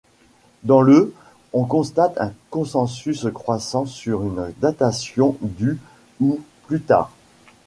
[0.63, 1.13] Dans le
[1.53, 5.77] on constate un consensus croissant sur une datation du
[6.19, 7.11] ou plus tard.